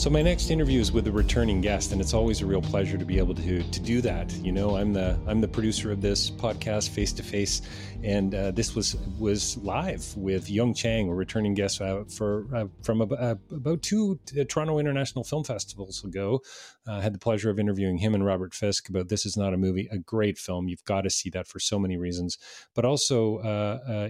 [0.00, 2.96] So my next interview is with a returning guest, and it's always a real pleasure
[2.96, 4.32] to be able to to do that.
[4.32, 7.60] You know, I'm the I'm the producer of this podcast, Face to Face,
[8.02, 12.64] and uh, this was was live with Yung Chang, a returning guest uh, for uh,
[12.82, 16.40] from uh, about two uh, Toronto International Film Festivals ago.
[16.88, 19.58] I had the pleasure of interviewing him and Robert Fisk about "This Is Not a
[19.58, 20.66] Movie," a great film.
[20.66, 22.38] You've got to see that for so many reasons,
[22.74, 24.08] but also uh,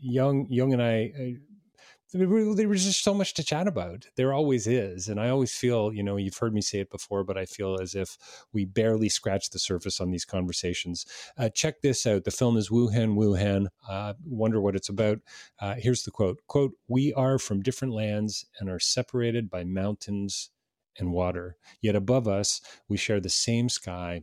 [0.00, 1.38] Yung Yung and I
[2.12, 4.06] there was just so much to chat about.
[4.16, 5.08] There always is.
[5.08, 7.78] And I always feel, you know, you've heard me say it before, but I feel
[7.80, 8.16] as if
[8.52, 11.04] we barely scratch the surface on these conversations.
[11.36, 12.24] Uh, check this out.
[12.24, 13.66] The film is Wuhan, Wuhan.
[13.88, 15.18] Uh, wonder what it's about.
[15.60, 20.50] Uh, here's the quote quote, We are from different lands and are separated by mountains
[20.98, 21.56] and water.
[21.80, 24.22] Yet above us, we share the same sky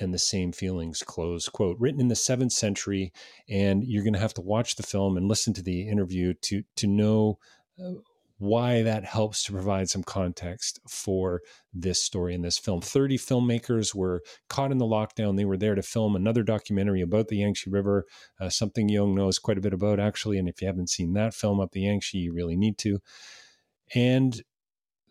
[0.00, 3.12] and the same feelings close quote written in the seventh century
[3.48, 6.62] and you're going to have to watch the film and listen to the interview to
[6.76, 7.38] to know
[7.82, 7.92] uh,
[8.38, 11.42] why that helps to provide some context for
[11.74, 12.80] this story in this film.
[12.80, 15.36] 30 filmmakers were caught in the lockdown.
[15.36, 18.06] They were there to film another documentary about the Yangtze River,
[18.40, 20.38] uh, something Yung knows quite a bit about, actually.
[20.38, 23.00] And if you haven't seen that film up the Yangtze, you really need to.
[23.94, 24.40] And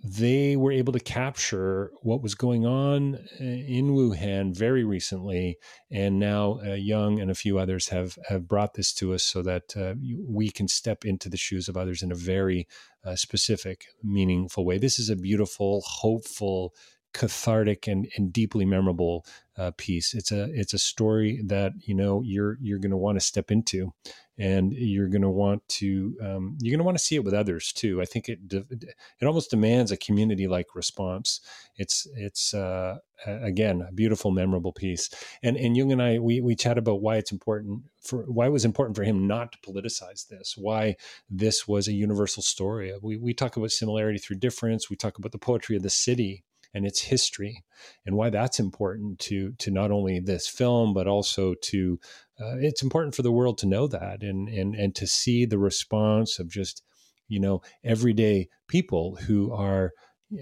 [0.03, 5.57] they were able to capture what was going on uh, in Wuhan very recently,
[5.89, 9.41] and now uh, Yung and a few others have have brought this to us so
[9.41, 9.95] that uh,
[10.27, 12.67] we can step into the shoes of others in a very
[13.03, 14.77] uh, specific, meaningful way.
[14.77, 16.75] This is a beautiful, hopeful,
[17.13, 19.25] cathartic, and, and deeply memorable
[19.57, 20.13] uh, piece.
[20.13, 23.49] It's a it's a story that you know you're you're going to want to step
[23.49, 23.91] into,
[24.37, 27.33] and you're going to want to um, you're going to want to see it with
[27.33, 28.01] others too.
[28.01, 31.41] I think it it almost demands a community like response.
[31.75, 35.09] It's it's uh, again a beautiful, memorable piece.
[35.41, 38.51] And and Yung and I we we chat about why it's important for why it
[38.51, 40.55] was important for him not to politicize this.
[40.55, 40.97] Why
[41.29, 42.93] this was a universal story.
[43.01, 44.89] We we talk about similarity through difference.
[44.89, 47.63] We talk about the poetry of the city and its history
[48.05, 51.99] and why that's important to to not only this film but also to
[52.39, 55.59] uh, it's important for the world to know that and and and to see the
[55.59, 56.83] response of just
[57.27, 59.91] you know everyday people who are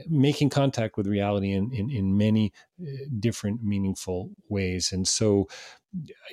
[0.08, 2.85] making contact with reality in, in, in many uh,
[3.19, 4.91] different meaningful ways.
[4.91, 5.47] And so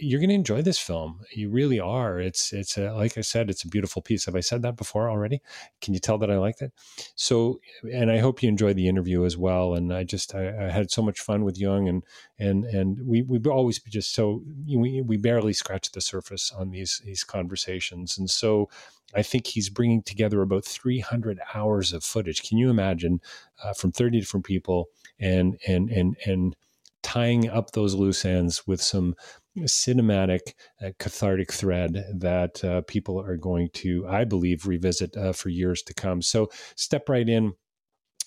[0.01, 1.21] you're going to enjoy this film.
[1.33, 2.19] You really are.
[2.21, 4.25] It's it's a, like I said, it's a beautiful piece.
[4.27, 5.41] Have I said that before already?
[5.81, 6.73] Can you tell that I liked it?
[7.15, 7.61] So,
[7.93, 9.75] and I hope you enjoyed the interview as well.
[9.75, 12.03] And I just I, I had so much fun with Yung, and
[12.39, 17.01] and and we we always just so we we barely scratch the surface on these
[17.05, 18.19] these conversations.
[18.19, 18.69] And so,
[19.15, 22.43] I think he's bringing together about 300 hours of footage.
[22.49, 23.21] Can you imagine
[23.63, 24.89] uh, from 30 different people
[25.21, 26.57] and and and and
[27.03, 29.15] tying up those loose ends with some
[29.61, 30.55] cinematic,
[30.85, 35.83] uh, cathartic thread that uh, people are going to, I believe, revisit uh, for years
[35.83, 36.23] to come.
[36.23, 37.53] So step right in.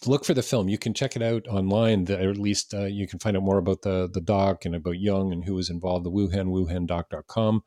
[0.05, 0.69] look for the film.
[0.69, 3.57] You can check it out online, or at least uh, you can find out more
[3.57, 6.05] about the the doc and about Yung and who was involved.
[6.05, 7.63] The Wuhan WuhanDoc.com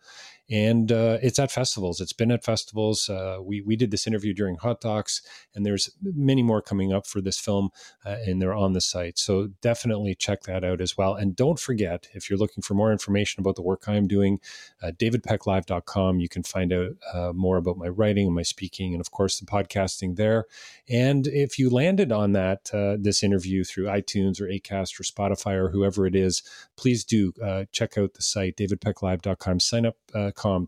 [0.50, 2.00] and uh, it's at festivals.
[2.00, 3.08] It's been at festivals.
[3.08, 5.20] Uh, we we did this interview during Hot Docs,
[5.54, 7.70] and there's many more coming up for this film,
[8.06, 9.18] uh, and they're on the site.
[9.18, 11.14] So definitely check that out as well.
[11.14, 14.40] And don't forget, if you're looking for more information about the work I'm doing,
[14.82, 16.20] uh, davidpecklive.com.
[16.20, 19.38] You can find out uh, more about my writing and my speaking, and of course
[19.38, 20.46] the podcasting there.
[20.88, 25.54] And if you landed on that uh, this interview through iTunes or Acast or Spotify
[25.54, 26.42] or whoever it is,
[26.76, 27.32] please do
[27.72, 29.60] check out the site davidpecklive.com.
[29.60, 29.96] Sign up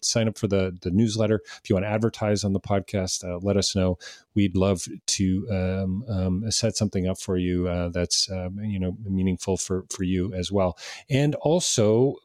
[0.02, 1.42] Sign up for the the newsletter.
[1.62, 3.98] If you want to advertise on the podcast, uh, let us know.
[4.34, 8.96] We'd love to um, um, set something up for you uh, that's um, you know
[9.04, 10.78] meaningful for for you as well.
[11.08, 12.16] And also,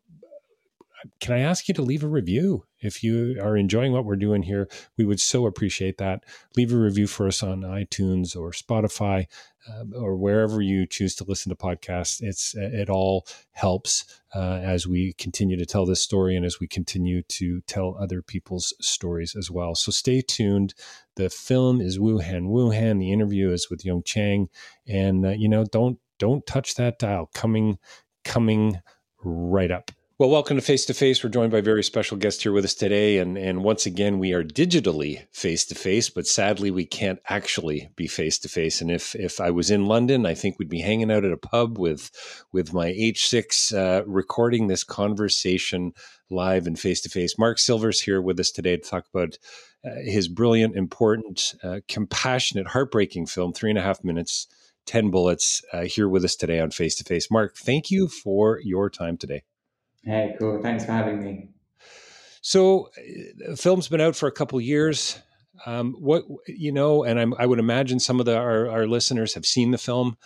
[1.20, 2.66] can I ask you to leave a review?
[2.86, 6.24] If you are enjoying what we're doing here, we would so appreciate that.
[6.56, 9.26] Leave a review for us on iTunes or Spotify
[9.68, 12.22] uh, or wherever you choose to listen to podcasts.
[12.22, 16.68] It's it all helps uh, as we continue to tell this story and as we
[16.68, 19.76] continue to tell other people's stories as well.
[19.76, 20.74] So stay tuned.
[21.16, 23.00] The film is Wuhan Wuhan.
[23.00, 24.50] The interview is with Yung Chang,
[24.88, 27.30] and uh, you know don't don't touch that dial.
[27.34, 27.80] Coming
[28.24, 28.82] coming
[29.24, 29.92] right up.
[30.18, 31.22] Well, welcome to Face to Face.
[31.22, 33.18] We're joined by very special guest here with us today.
[33.18, 37.90] And, and once again, we are digitally face to face, but sadly, we can't actually
[37.98, 38.80] be face to face.
[38.80, 41.38] And if, if I was in London, I think we'd be hanging out at a
[41.38, 42.12] pub with,
[42.54, 45.92] with my H6 uh, recording this conversation
[46.30, 47.38] live and face to face.
[47.38, 49.38] Marc Silver's here with us today to talk about
[49.84, 54.48] uh, his brilliant, important, uh, compassionate, heartbreaking film, Three and a Half Minutes,
[54.86, 57.30] 10 Bullets, uh, here with us today on Face to Face.
[57.30, 59.44] Marc, thank you for your time today.
[60.06, 60.62] Hey, cool.
[60.62, 61.50] Thanks for having me.
[62.42, 65.20] So, the uh, film's been out for a couple years.
[65.66, 69.34] Um, what you know, and I'm, i would imagine some of the, our, our listeners
[69.34, 70.18] have seen the film,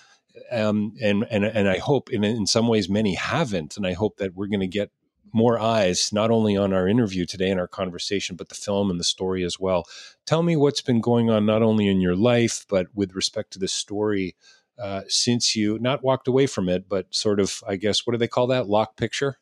[0.51, 4.17] um, and and and I hope in in some ways many haven't, and I hope
[4.17, 4.91] that we're going to get
[5.31, 8.99] more eyes not only on our interview today and our conversation, but the film and
[8.99, 9.85] the story as well.
[10.25, 13.59] Tell me what's been going on not only in your life, but with respect to
[13.59, 14.35] the story
[14.77, 18.17] uh, since you not walked away from it, but sort of, I guess, what do
[18.17, 18.67] they call that?
[18.67, 19.37] Lock picture.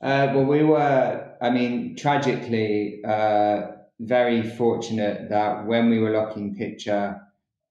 [0.00, 3.68] Uh, well, we were, I mean, tragically, uh,
[4.00, 7.20] very fortunate that when we were locking picture,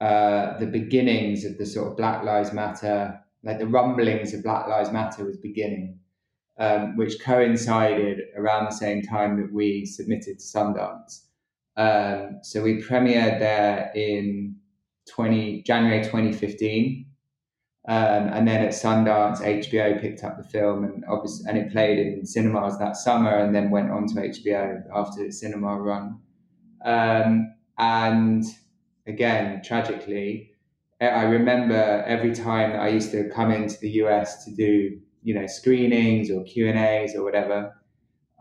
[0.01, 4.67] uh, the beginnings of the sort of Black Lives Matter, like the rumblings of Black
[4.67, 5.99] Lives Matter was beginning,
[6.57, 11.27] um, which coincided around the same time that we submitted to Sundance.
[11.77, 14.55] Um, so we premiered there in
[15.09, 17.05] 20, January 2015.
[17.87, 21.99] Um, and then at Sundance, HBO picked up the film, and obviously, and it played
[21.99, 26.19] in cinemas that summer, and then went on to HBO after its cinema run.
[26.83, 28.43] Um, and
[29.05, 30.51] again, tragically,
[30.99, 35.35] I remember every time that I used to come into the US to do, you
[35.35, 37.71] know, screenings or Q and A's or whatever,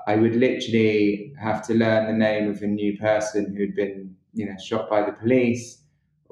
[0.06, 4.46] I would literally have to learn the name of a new person who'd been, you
[4.46, 5.83] know, shot by the police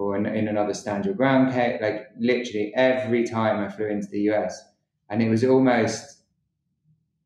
[0.02, 4.08] or in, in another stand your ground case, like literally every time I flew into
[4.08, 4.60] the US.
[5.08, 6.22] And it was almost,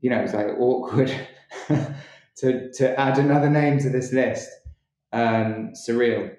[0.00, 1.12] you know, it was like awkward
[2.36, 4.48] to, to add another name to this list.
[5.12, 6.34] Um, surreal.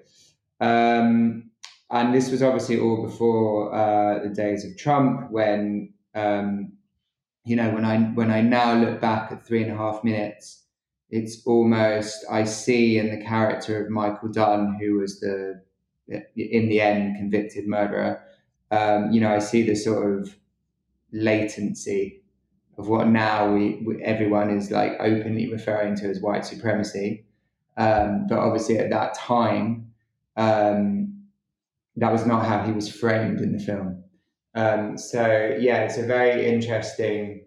[0.60, 1.50] Um,
[1.90, 6.72] and this was obviously all before uh, the days of Trump when, um,
[7.44, 10.64] you know, when I, when I now look back at three and a half minutes,
[11.10, 15.62] it's almost, I see in the character of Michael Dunn, who was the
[16.08, 18.22] in the end convicted murderer.
[18.70, 20.36] Um, you know, I see the sort of
[21.12, 22.22] latency
[22.76, 27.24] of what now we, we, everyone is like openly referring to as white supremacy.
[27.76, 29.92] Um, but obviously, at that time,
[30.36, 31.24] um,
[31.96, 34.04] that was not how he was framed in the film.
[34.54, 37.44] Um, so yeah, it's a very interesting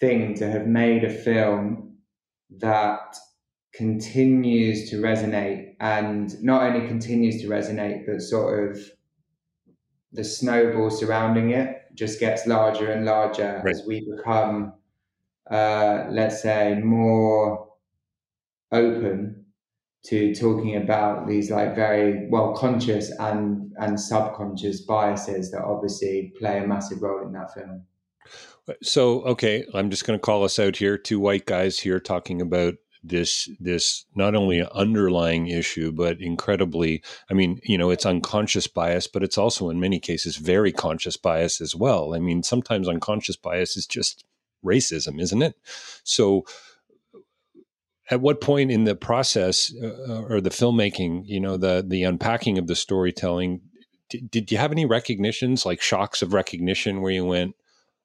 [0.00, 1.96] thing to have made a film
[2.58, 3.16] that
[3.74, 8.80] continues to resonate and not only continues to resonate, but sort of
[10.12, 13.74] the snowball surrounding it just gets larger and larger right.
[13.74, 14.72] as we become,
[15.50, 17.68] uh, let's say, more
[18.72, 19.44] open
[20.04, 26.58] to talking about these like very well conscious and and subconscious biases that obviously play
[26.58, 27.82] a massive role in that film.
[28.82, 30.98] So, okay, I'm just going to call us out here.
[30.98, 32.74] Two white guys here talking about
[33.08, 39.06] this this not only underlying issue but incredibly i mean you know it's unconscious bias
[39.06, 42.14] but it's also in many cases very conscious bias as well.
[42.14, 44.24] I mean sometimes unconscious bias is just
[44.64, 45.54] racism isn't it?
[46.04, 46.44] So
[48.10, 52.58] at what point in the process uh, or the filmmaking, you know, the the unpacking
[52.58, 53.60] of the storytelling,
[54.08, 57.54] did you have any recognitions, like shocks of recognition, where you went,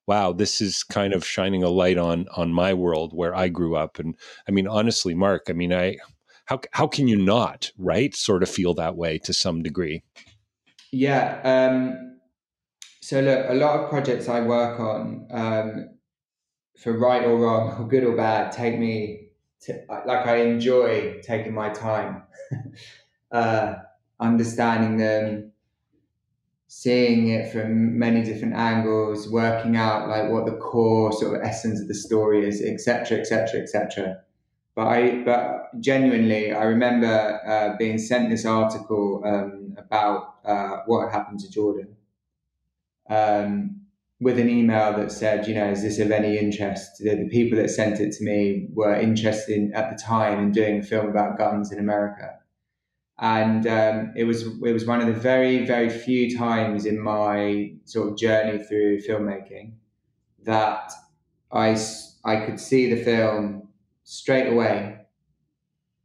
[0.08, 3.76] "Wow, this is kind of shining a light on on my world where I grew
[3.76, 4.00] up"?
[4.00, 4.16] And
[4.48, 5.98] I mean, honestly, Marc, I mean, I
[6.46, 8.16] how how can you not, right?
[8.16, 10.04] Sort of feel that way to some degree.
[10.92, 11.40] Yeah.
[11.44, 12.20] Um,
[13.02, 15.90] so look, a lot of projects I work on, um,
[16.78, 19.30] for right or wrong, or good or bad, take me
[19.62, 22.24] to, like I enjoy taking my time,
[23.32, 23.76] uh,
[24.20, 25.53] understanding them,
[26.76, 31.80] seeing it from many different angles, working out like what the core sort of essence
[31.80, 34.18] of the story is, etc., etc., etc.
[34.76, 41.12] But I, but genuinely, I remember uh, being sent this article um, about uh, what
[41.12, 41.96] happened to Jordan.
[43.08, 43.82] Um,
[44.20, 46.98] with an email that said, you know, is this of any interest?
[46.98, 50.52] The, the people that sent it to me were interested in, at the time in
[50.52, 52.40] doing a film about guns in America.
[53.20, 57.74] And um, it was it was one of the very very few times in my
[57.86, 59.74] sort of journey through filmmaking
[60.44, 60.92] that
[61.52, 61.78] I
[62.26, 63.70] I could see the film
[64.04, 65.00] straight away.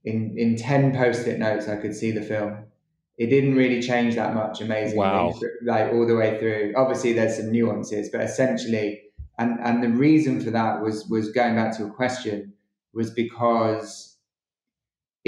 [0.05, 2.69] In in ten post-it notes, I could see the film,
[3.19, 5.35] it didn't really change that much amazingly wow.
[5.65, 9.03] like all the way through obviously there's some nuances but essentially
[9.39, 12.53] and and the reason for that was was going back to a question
[12.95, 14.08] was because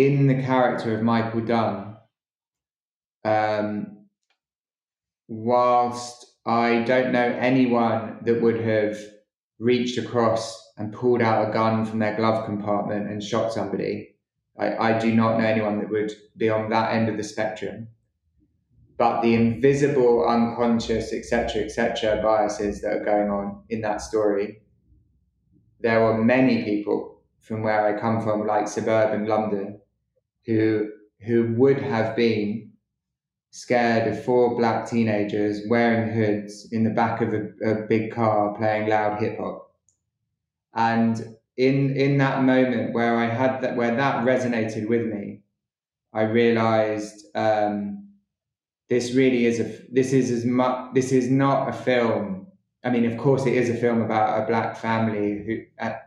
[0.07, 1.97] in the character of michael dunn
[3.25, 4.07] um,
[5.28, 8.99] whilst i don't know anyone that would have
[9.59, 14.11] reached across and pulled out a gun from their glove compartment and shot somebody
[14.61, 17.88] I, I do not know anyone that would be on that end of the spectrum.
[18.99, 24.61] But the invisible, unconscious, etc., etc., biases that are going on in that story,
[25.80, 29.80] there were many people from where I come from, like suburban London,
[30.50, 30.90] who
[31.21, 32.71] who would have been
[33.50, 38.54] scared of four black teenagers wearing hoods in the back of a, a big car
[38.57, 39.73] playing loud hip hop.
[40.75, 45.42] And in in that moment where I had that where that resonated with me,
[46.12, 48.09] I realized um,
[48.88, 52.47] this really is a this is as much this is not a film.
[52.83, 55.99] I mean, of course, it is a film about a black family who uh,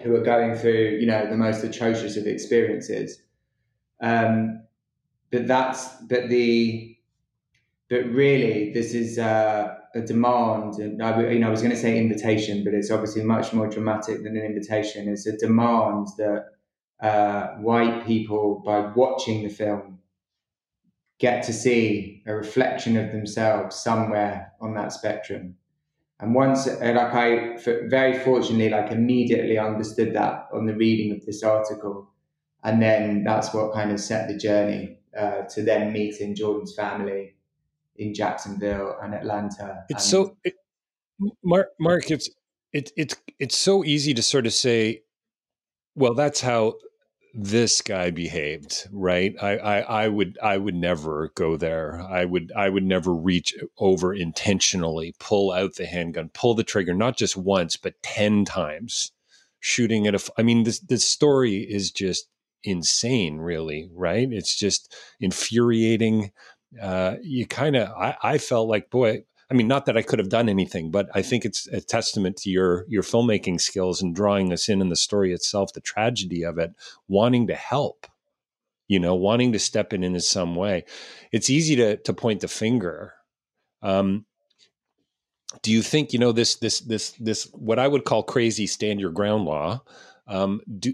[0.00, 3.22] who are going through you know the most atrocious of experiences.
[4.00, 4.62] Um,
[5.30, 6.96] but that's but the
[7.88, 9.18] but really this is.
[9.18, 12.90] Uh, a demand, and I, you know, I was going to say invitation, but it's
[12.90, 15.08] obviously much more dramatic than an invitation.
[15.08, 16.44] It's a demand that
[17.00, 19.98] uh, white people, by watching the film,
[21.18, 25.56] get to see a reflection of themselves somewhere on that spectrum.
[26.20, 27.56] And once, like I
[27.88, 32.10] very fortunately, like immediately understood that on the reading of this article,
[32.64, 37.34] and then that's what kind of set the journey uh, to then meeting Jordan's family
[37.96, 39.84] in Jacksonville and Atlanta.
[39.88, 40.54] It's and so it,
[41.44, 41.68] Marc.
[41.78, 42.30] Marc, it's
[42.72, 45.02] it, it's it's so easy to sort of say,
[45.94, 46.74] well, that's how
[47.34, 49.34] this guy behaved, right?
[49.40, 52.00] I, I I would I would never go there.
[52.00, 56.94] I would I would never reach over intentionally, pull out the handgun, pull the trigger,
[56.94, 59.12] not just once but ten times,
[59.60, 60.32] shooting at a.
[60.38, 62.28] I mean, this this story is just
[62.68, 64.28] insane, really, right?
[64.30, 66.32] It's just infuriating
[66.80, 70.18] uh, you kind of I, I felt like boy I mean, not that I could
[70.18, 74.14] have done anything, but I think it's a testament to your your filmmaking skills and
[74.14, 76.74] drawing us in in the story itself, the tragedy of it,
[77.08, 78.06] wanting to help,
[78.88, 80.84] you know, wanting to step in in some way.
[81.32, 83.14] It's easy to to point the finger.
[83.80, 84.26] Um,
[85.62, 89.00] do you think you know this this this this what I would call crazy stand
[89.00, 89.82] your ground law?
[90.26, 90.92] Um, do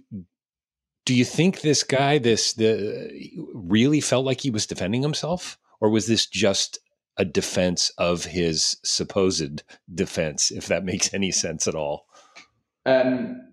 [1.05, 3.11] do you think this guy this the
[3.55, 5.59] really felt like he was defending himself?
[5.85, 6.79] or was this just
[7.19, 9.63] a defense of his supposed
[9.95, 12.07] defense, if that makes any sense at all?
[12.87, 13.53] Um,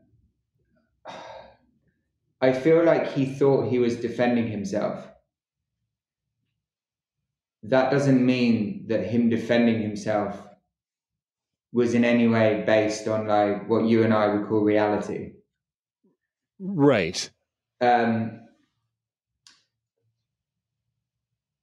[2.40, 5.06] I feel like he thought he was defending himself.
[7.64, 10.42] That doesn't mean that him defending himself
[11.74, 15.34] was in any way based on like what you and I would call reality.
[16.60, 17.30] Right.
[17.82, 18.42] Um,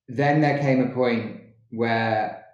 [0.08, 2.44] then there came a point where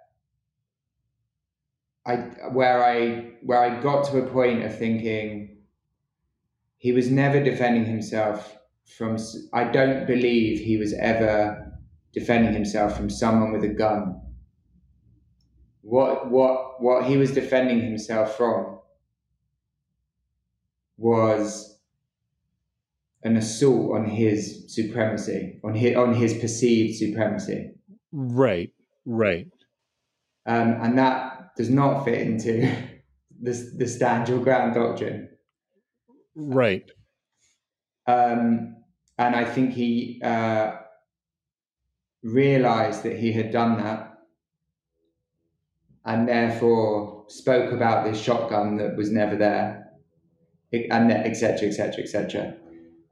[2.05, 2.15] I
[2.51, 5.57] where I where I got to a point of thinking
[6.77, 9.17] he was never defending himself from
[9.53, 11.79] I don't believe he was ever
[12.13, 14.21] defending himself from someone with a gun.
[15.81, 18.79] What what what he was defending himself from
[20.97, 21.74] was
[23.25, 27.71] an assault on his supremacy, on his on his perceived supremacy.
[28.11, 28.71] Right,
[29.05, 29.47] right.
[30.45, 32.71] Um, and that does not fit into
[33.41, 35.29] the the stand your ground doctrine.
[36.35, 36.89] Right.
[38.07, 38.77] Um,
[39.17, 40.73] and I think he uh,
[42.21, 44.11] realized that he had done that
[46.05, 49.87] and therefore spoke about this shotgun that was never there,
[50.71, 51.69] and etc.
[51.69, 52.03] etc.
[52.03, 52.57] etc.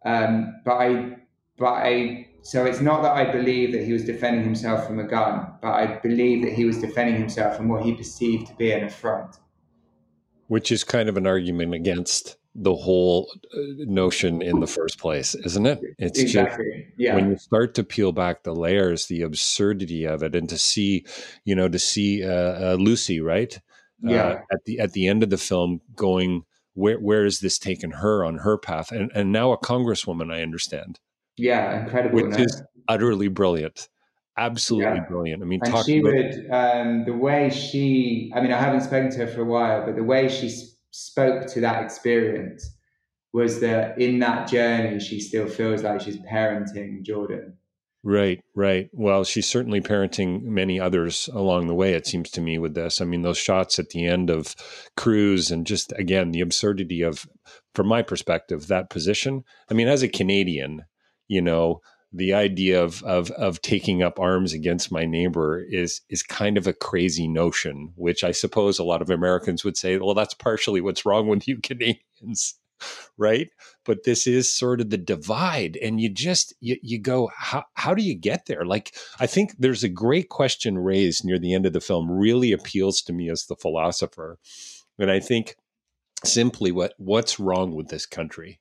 [0.04, 1.18] But I,
[1.58, 5.04] but I, so it's not that I believe that he was defending himself from a
[5.04, 8.72] gun, but I believe that he was defending himself from what he perceived to be
[8.72, 9.38] an affront.
[10.48, 15.34] Which is kind of an argument against the whole uh, notion in the first place,
[15.34, 15.80] isn't it?
[15.98, 16.66] It's exactly.
[16.66, 17.16] just yeah.
[17.16, 21.06] when you start to peel back the layers, the absurdity of it, and to see,
[21.46, 23.60] you know, to see uh, uh, Lucy, right?
[24.02, 24.24] Yeah.
[24.24, 26.44] Uh, at the at the end of the film, going
[26.74, 30.42] where where has this taken her on her path, and and now a congresswoman, I
[30.42, 31.00] understand.
[31.38, 32.16] Yeah, incredible.
[32.16, 32.44] Which no?
[32.44, 33.90] is utterly brilliant
[34.38, 35.06] absolutely yeah.
[35.06, 35.44] brilliant.
[35.44, 38.32] I mean, and she about- would um, the way she.
[38.36, 40.50] I mean, I haven't spoken to her for a while, but the way she
[40.92, 42.70] spoke to that experience
[43.34, 47.58] was that in that journey, she still feels like she's parenting Jordan.
[48.06, 48.90] Right, right.
[48.92, 53.00] Well, she's certainly parenting many others along the way, it seems to me, with this.
[53.00, 54.56] I mean, those shots at the end of
[54.98, 57.26] Cruz and just, again, the absurdity of,
[57.74, 59.46] from my perspective, that position.
[59.72, 60.84] I mean, as a Canadian,
[61.30, 61.80] you know,
[62.14, 66.68] the idea of of of taking up arms against my neighbor is is kind of
[66.68, 70.80] a crazy notion, which I suppose a lot of Americans would say, well, that's partially
[70.80, 72.60] what's wrong with you Canadians,
[73.18, 73.50] right?
[73.86, 77.94] But this is sort of the divide, and you just you, you go, how how
[77.94, 78.66] do you get there?
[78.66, 82.52] Like, I think there's a great question raised near the end of the film, really
[82.52, 84.40] appeals to me as the philosopher,
[85.00, 85.56] and I think
[86.24, 88.60] simply what what's wrong with this country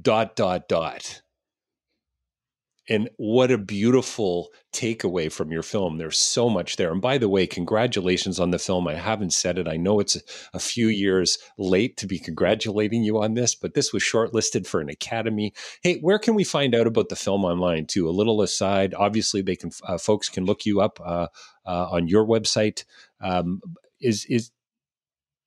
[0.00, 1.21] dot dot dot
[2.92, 5.96] and what a beautiful takeaway from your film.
[5.96, 6.92] There's so much there.
[6.92, 8.86] And by the way, congratulations on the film.
[8.86, 9.66] I haven't said it.
[9.66, 10.18] I know it's
[10.52, 14.80] a, few years late to be congratulating you on this, but this was shortlisted for
[14.80, 15.54] an Academy.
[15.82, 18.08] Hey, where can we find out about the film online too?
[18.08, 21.28] A little aside, obviously they can uh, folks can look you up uh,
[21.64, 22.84] uh, on your website.
[23.22, 23.62] Um,
[24.00, 24.50] is is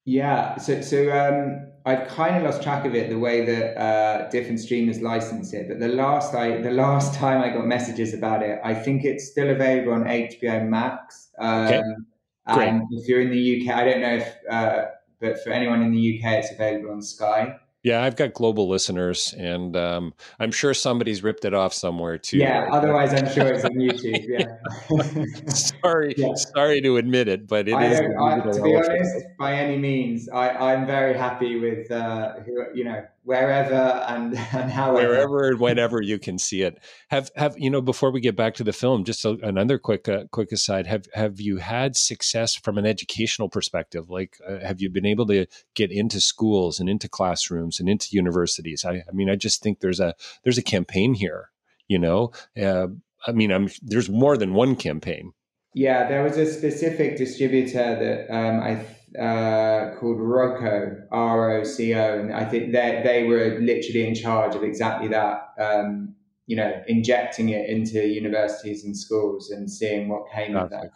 [0.04, 4.30] yeah, so so um, I've kind of lost track of it the way that uh,
[4.30, 5.68] different streamers license it.
[5.68, 9.30] But the last I the last time I got messages about it, I think it's
[9.30, 11.30] still available on HBO Max.
[11.38, 12.08] Um,
[12.50, 12.70] okay.
[12.70, 14.86] And if you're in the UK, I don't know if, uh,
[15.20, 17.56] but for anyone in the UK, it's available on Sky.
[17.86, 22.40] Yeah, I've got global listeners, and um, I'm sure somebody's ripped it off somewhere too.
[22.40, 24.26] Yeah, otherwise I'm sure it's on YouTube.
[24.28, 25.50] Yeah.
[25.54, 26.34] sorry, yeah.
[26.34, 28.00] sorry to admit it, but it I is.
[28.00, 32.86] I, to be honest, by any means, I, I'm very happy with uh, who, you
[32.86, 33.76] know wherever
[34.08, 35.10] and and however.
[35.10, 36.80] Wherever and whenever you can see it.
[37.10, 40.08] Have have you know before we get back to the film just a, another quick
[40.08, 40.88] uh, quick aside.
[40.88, 44.10] Have have you had success from an educational perspective?
[44.10, 48.10] Like uh, have you been able to get into schools and into classrooms and into
[48.12, 48.86] universities?
[48.86, 51.50] I i mean i just think there's a there's a campaign here
[51.88, 52.32] you know?
[52.62, 52.88] Uh,
[53.28, 55.34] i mean i'm there's more than one campaign.
[55.74, 58.86] Yeah there was a specific distributor that um, i
[59.20, 64.16] uh, called ROCO, R O C O, and I think they they were literally in
[64.16, 65.54] charge of exactly that.
[65.60, 66.16] Um,
[66.48, 70.78] you know, injecting it into universities and schools and seeing what came Fantastic.
[70.78, 70.92] of that.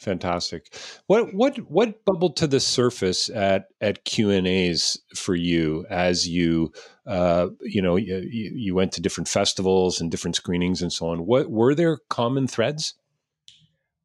[0.00, 0.74] Fantastic.
[1.08, 6.26] What what what bubbled to the surface at at Q and A's for you as
[6.26, 6.72] you
[7.06, 11.26] uh, you know you, you went to different festivals and different screenings and so on?
[11.26, 12.94] What were there common threads?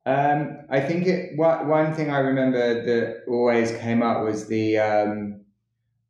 [0.05, 4.77] Um, I think it, one, one thing I remember that always came up was the
[4.77, 5.41] um,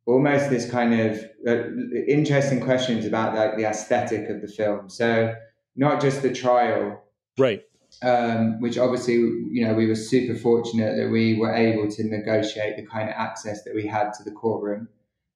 [0.04, 1.68] almost this kind of uh,
[2.06, 4.90] interesting questions about like the aesthetic of the film.
[4.90, 5.34] So
[5.76, 7.02] not just the trial,
[7.38, 7.62] right?
[8.02, 12.76] Um, which obviously you know we were super fortunate that we were able to negotiate
[12.76, 14.88] the kind of access that we had to the courtroom,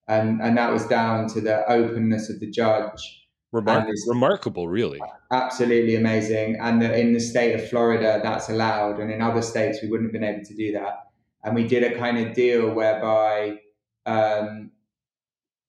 [0.07, 3.20] and and that was down to the openness of the judge
[3.53, 5.01] Remarkable, remarkable, really.
[5.33, 6.57] Absolutely amazing.
[6.61, 9.01] And the, in the state of Florida, that's allowed.
[9.01, 11.07] And in other states, we wouldn't have been able to do that.
[11.43, 13.59] And we did a kind of deal whereby,
[14.07, 14.71] um,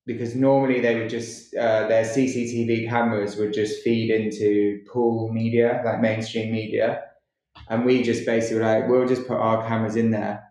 [0.05, 5.81] because normally they would just, uh, their CCTV cameras would just feed into pool media,
[5.83, 7.01] like mainstream media.
[7.69, 10.43] And we just basically were like, we'll just put our cameras in there.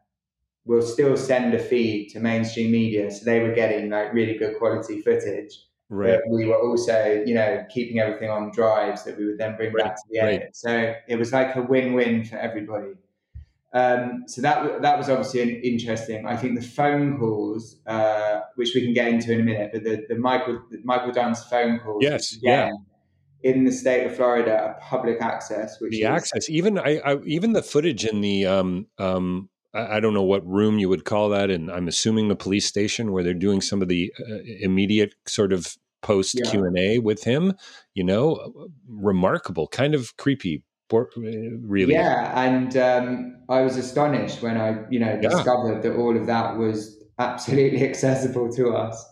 [0.64, 3.08] We'll still send a feed to mainstream media.
[3.10, 5.52] So they were getting like really good quality footage
[5.92, 6.20] Right.
[6.28, 9.86] We were also, you know, keeping everything on drives that we would then bring right.
[9.86, 10.40] back to the edit.
[10.42, 10.56] Right.
[10.56, 12.92] So it was like a win-win for everybody.
[13.72, 16.26] Um, so that that was obviously an interesting.
[16.26, 19.84] I think the phone calls, uh, which we can get into in a minute, but
[19.84, 22.72] the, the Michael the Michael Dunn's phone calls, yes, again,
[23.42, 25.80] yeah, in the state of Florida, are public access.
[25.80, 29.96] Which the is, access, even I, I, even the footage in the um, um, I,
[29.96, 33.12] I don't know what room you would call that, and I'm assuming the police station
[33.12, 37.24] where they're doing some of the uh, immediate sort of post Q and A with
[37.24, 37.54] him.
[37.94, 41.92] You know, remarkable, kind of creepy, really.
[41.92, 45.90] Yeah, and um, I was astonished when I, you know, discovered yeah.
[45.90, 49.04] that all of that was absolutely accessible to us.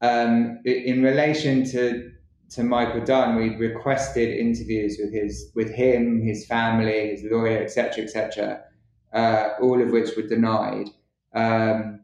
[0.00, 2.10] Um, in relation to
[2.50, 8.04] to Michael Dunn, we requested interviews with his with him, his family, his lawyer, etc.,
[8.04, 8.60] etc.,
[9.14, 10.88] uh, all of which were denied.
[11.34, 12.00] Um,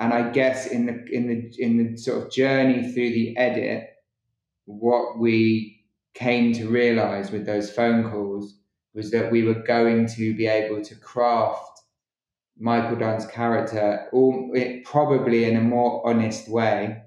[0.00, 3.90] and I guess in the in the in the sort of journey through the edit,
[4.66, 8.58] what we came to realize with those phone calls
[8.94, 11.82] was that we were going to be able to craft
[12.58, 17.02] Michael Dunn's character all, it, probably in a more honest way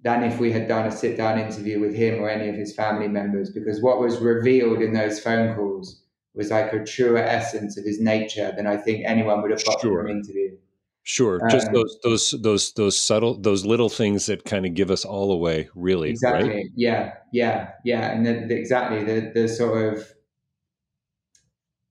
[0.00, 2.74] than if we had done a sit down interview with him or any of his
[2.74, 3.50] family members.
[3.50, 6.02] Because what was revealed in those phone calls
[6.38, 9.80] was like a truer essence of his nature than I think anyone would have got
[9.80, 10.02] sure.
[10.02, 10.56] from an interview.
[11.02, 14.90] Sure, um, just those those those those subtle those little things that kind of give
[14.90, 16.10] us all away, really.
[16.10, 16.48] Exactly.
[16.48, 16.66] Right?
[16.76, 20.14] Yeah, yeah, yeah, and the, the, exactly the the sort of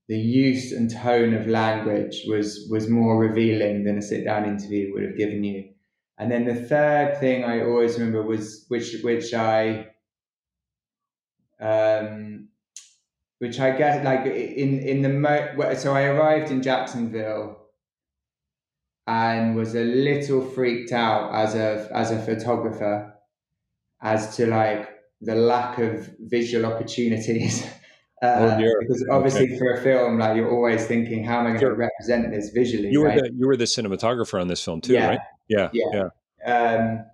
[0.08, 4.94] the use and tone of language was was more revealing than a sit down interview
[4.94, 5.70] would have given you.
[6.20, 9.88] And then the third thing I always remember was which which I
[11.60, 12.37] um,
[13.39, 17.58] which I get like in in the mo- so I arrived in Jacksonville
[19.06, 23.13] and was a little freaked out as a as a photographer
[24.02, 24.89] as to like
[25.21, 27.65] the lack of visual opportunities
[28.23, 29.58] Uh, oh, because obviously okay.
[29.60, 31.69] for a film, like you're always thinking, how am I going sure.
[31.69, 32.89] to represent this visually?
[32.89, 33.21] You were right?
[33.21, 35.10] the you were the cinematographer on this film too, yeah.
[35.10, 35.19] right?
[35.47, 36.10] Yeah, yeah.
[36.43, 36.52] yeah.
[36.52, 37.06] Um,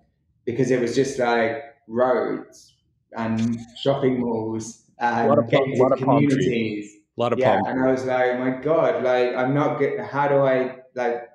[0.46, 2.72] because it was just like roads
[3.12, 6.96] and shopping malls and a lot of, a lot of communities.
[7.16, 10.00] A lot of yeah, palm and I was like, my god, like I'm not good.
[10.00, 11.28] How do I like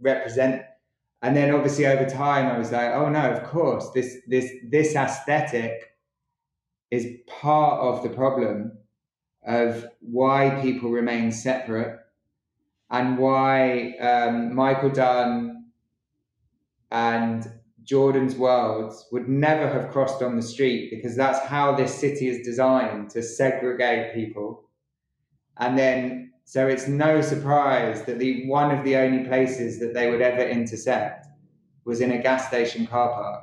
[0.00, 0.62] represent?
[1.20, 4.94] And then obviously over time, I was like, oh no, of course, this this this
[4.94, 5.94] aesthetic
[6.90, 8.78] is part of the problem
[9.46, 11.98] of why people remain separate
[12.90, 15.66] and why um, Michael Dunn
[16.90, 17.46] and
[17.88, 22.44] Jordan's worlds would never have crossed on the street because that's how this city is
[22.44, 24.68] designed to segregate people.
[25.56, 30.10] And then, so it's no surprise that the one of the only places that they
[30.10, 31.28] would ever intersect
[31.86, 33.42] was in a gas station car park.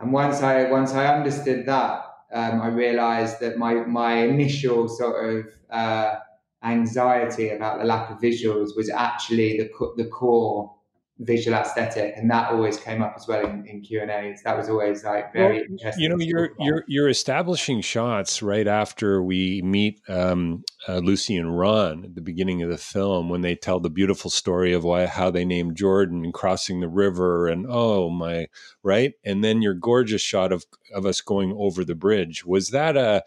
[0.00, 5.36] And once I once I understood that, um, I realized that my, my initial sort
[5.36, 6.16] of uh,
[6.64, 10.74] anxiety about the lack of visuals was actually the, the core
[11.20, 14.56] visual aesthetic and that always came up as well in, in q and a's that
[14.56, 19.22] was always like very well, interesting you know you're you're you're establishing shots right after
[19.22, 23.54] we meet um, uh, lucy and ron at the beginning of the film when they
[23.54, 27.66] tell the beautiful story of why how they named jordan and crossing the river and
[27.68, 28.46] oh my
[28.82, 29.14] right?
[29.24, 32.44] And then your gorgeous shot of of us going over the bridge.
[32.44, 33.22] Was that a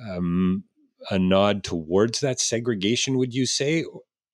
[0.00, 0.64] um,
[1.10, 3.84] a nod towards that segregation would you say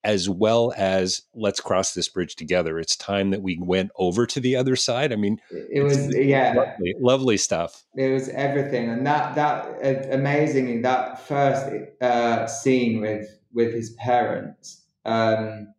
[0.08, 2.78] as well as let's cross this bridge together.
[2.78, 5.12] It's time that we went over to the other side.
[5.12, 7.84] I mean, it was yeah, lovely, lovely, stuff.
[7.94, 13.90] It was everything, and that that uh, amazingly that first uh, scene with with his
[13.90, 14.82] parents.
[15.04, 15.74] Um,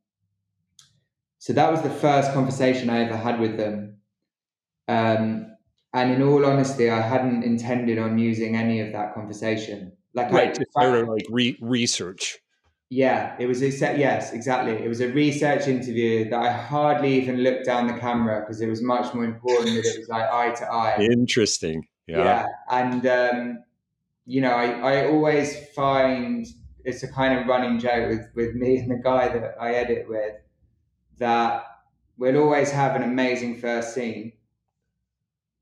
[1.40, 3.98] so that was the first conversation I ever had with them.
[4.88, 5.56] Um,
[5.92, 9.94] and in all honesty, I hadn't intended on using any of that conversation.
[10.14, 12.38] Like right, I, to like re- research.
[12.92, 14.00] Yeah, it was a set.
[14.00, 14.74] yes, exactly.
[14.74, 18.68] It was a research interview that I hardly even looked down the camera because it
[18.68, 20.98] was much more important that it was like eye to eye.
[21.00, 21.88] Interesting.
[22.08, 22.18] Yeah.
[22.18, 23.64] Yeah, and um,
[24.26, 26.48] you know, I, I always find
[26.84, 30.10] it's a kind of running joke with with me and the guy that I edit
[30.10, 30.38] with
[31.20, 31.66] that
[32.18, 34.34] we'll always have an amazing first scene.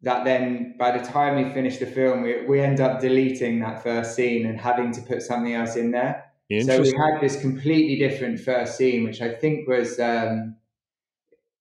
[0.03, 3.83] That then, by the time we finish the film, we, we end up deleting that
[3.83, 7.97] first scene and having to put something else in there so we had this completely
[7.97, 10.55] different first scene, which I think was um,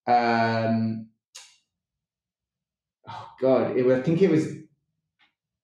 [0.07, 1.09] um,
[3.09, 4.47] oh god, it, I think it was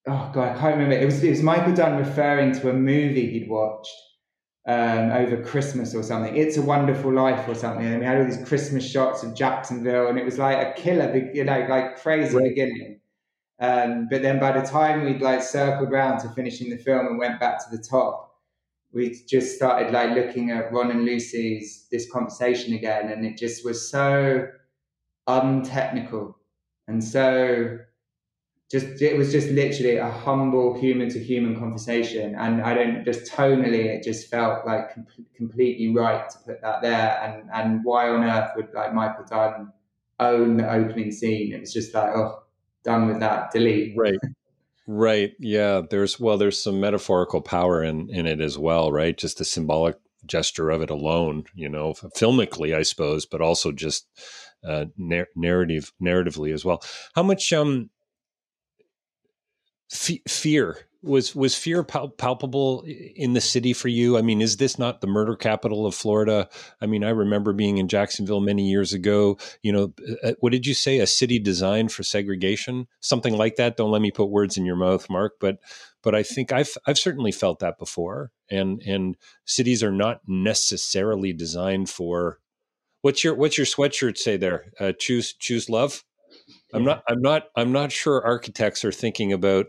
[0.09, 0.97] oh god, I can't remember.
[0.97, 3.95] It was it was Michael Dunn referring to a movie he'd watched
[4.67, 6.37] um, over Christmas or something.
[6.37, 7.87] It's a Wonderful Life or something.
[7.87, 11.31] And we had all these Christmas shots of Jacksonville, and it was like a killer,
[11.33, 12.49] you know, like crazy right.
[12.49, 13.01] beginning.
[13.61, 17.19] Um, but then by the time we'd like circled round to finishing the film and
[17.19, 18.32] went back to the top,
[18.93, 23.65] we just started like looking at Ron and Lucy's this conversation again, and it just
[23.65, 24.49] was so
[25.27, 26.37] untechnical.
[26.89, 27.79] And so
[28.73, 33.31] just it was just literally a humble human to human conversation and i don't just
[33.31, 37.21] tonally it just felt like com- completely right to put that there.
[37.23, 39.71] And and why on earth would like michael dunn
[40.21, 41.53] own the opening scene?
[41.53, 42.43] It was just like oh
[42.83, 43.95] done with that delete.
[43.97, 44.19] Right
[44.87, 49.39] right yeah there's well there's some metaphorical power in in it as well right just
[49.39, 54.07] the symbolic gesture of it alone you know filmically i suppose but also just
[54.67, 54.87] uh,
[55.35, 56.83] narrative narratively as well.
[57.15, 57.91] How much um,
[59.93, 64.17] f- fear was was fear pal- palpable in the city for you?
[64.17, 66.49] I mean, is this not the murder capital of Florida?
[66.81, 69.39] I mean, I remember being in Jacksonville many years ago.
[69.63, 70.99] You know, uh, uh, what did you say?
[70.99, 73.77] A city designed for segregation, something like that.
[73.77, 75.59] Don't let me put words in your mouth, Marc, but
[76.03, 78.31] but I think I've I've certainly felt that before.
[78.51, 82.39] And and cities are not necessarily designed for
[83.03, 84.73] What's your what's your sweatshirt say there?
[84.79, 86.05] Uh, choose choose love.
[86.73, 89.67] I'm not I'm not I'm not sure architects are thinking about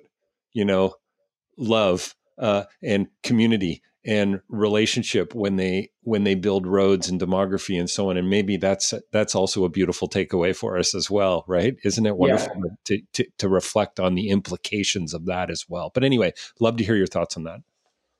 [0.53, 0.93] you know
[1.57, 7.89] love uh, and community and relationship when they when they build roads and demography and
[7.89, 11.77] so on and maybe that's that's also a beautiful takeaway for us as well right
[11.85, 12.71] isn't it wonderful yeah.
[12.83, 16.83] to, to, to reflect on the implications of that as well but anyway love to
[16.83, 17.61] hear your thoughts on that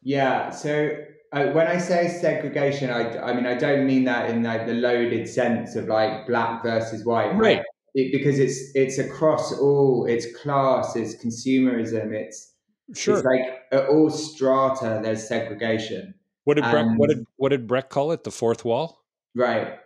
[0.02, 0.90] yeah so
[1.34, 4.76] uh, when I say segregation, I, I mean I don't mean that in like the
[4.76, 7.64] loaded sense of like black versus white, right?
[7.96, 12.53] It, because it's it's across all, it's class, it's consumerism, it's
[12.96, 13.42] sure, it's like
[13.72, 16.14] at all strata there's segregation.
[16.44, 18.24] What did Brecht, what did what did Brecht call it?
[18.24, 19.04] The fourth wall,
[19.36, 19.80] right?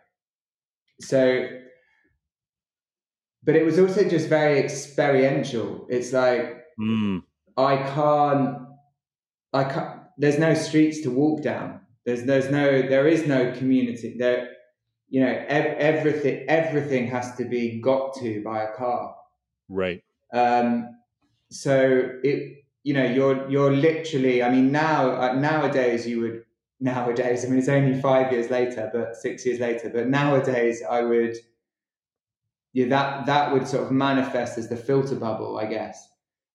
[1.01, 1.47] So,
[3.43, 5.85] but it was also just very experiential.
[5.89, 7.21] It's like mm.
[7.55, 8.57] I can't,
[9.53, 11.81] I can't there's no streets to walk down.
[12.05, 14.49] There's there's no there is no community there.
[15.09, 19.15] You know, ev- everything everything has to be got to by a car.
[19.69, 20.03] Right.
[20.33, 20.97] Um,
[21.49, 24.41] so it you know you're you're literally.
[24.41, 26.43] I mean now uh, nowadays you would
[26.79, 27.43] nowadays.
[27.43, 29.89] I mean it's only five years later, but six years later.
[29.89, 31.35] But nowadays I would.
[32.71, 36.07] Yeah, that that would sort of manifest as the filter bubble, I guess.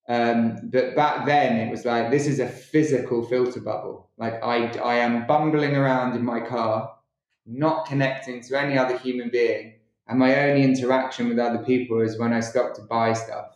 [0.08, 4.08] Um, but back then it was like, this is a physical filter bubble.
[4.16, 6.94] Like I, I am bumbling around in my car,
[7.46, 9.74] not connecting to any other human being.
[10.08, 13.48] And my only interaction with other people is when I stop to buy stuff.